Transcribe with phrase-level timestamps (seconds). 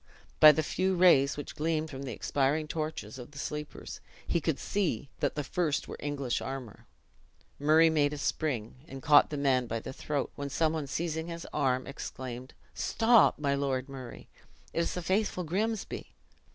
[0.39, 4.57] By the few rays which gleamed from the expiring torches of the sleepers, he could
[4.57, 6.87] see that the first wore English armor.
[7.59, 11.27] Murray made a spring, and caught the man by the throat; when some one seizing
[11.27, 14.27] his arm, exclaimed, "Stop, my Lord Murray!
[14.73, 16.15] it is the faithful Grimsby."